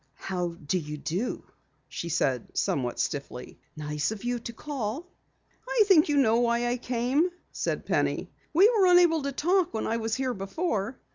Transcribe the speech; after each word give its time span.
"How 0.17 0.55
do 0.65 0.79
you 0.79 0.97
do," 0.97 1.43
she 1.87 2.09
said 2.09 2.57
somewhat 2.57 2.99
stiffly. 2.99 3.59
"Nice 3.77 4.09
of 4.09 4.23
you 4.23 4.39
to 4.39 4.51
call." 4.51 5.11
"I 5.69 5.83
think 5.85 6.09
you 6.09 6.17
know 6.17 6.39
why 6.39 6.65
I 6.69 6.77
came," 6.77 7.29
said 7.51 7.85
Penny. 7.85 8.31
"We 8.51 8.67
were 8.67 8.87
unable 8.87 9.21
to 9.21 9.31
talk 9.31 9.75
when 9.75 9.85
I 9.85 9.97
was 9.97 10.15
here 10.15 10.33
before." 10.33 10.99